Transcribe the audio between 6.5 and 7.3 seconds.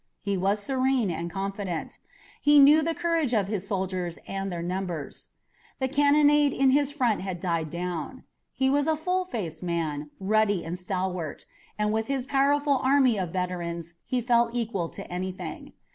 in his front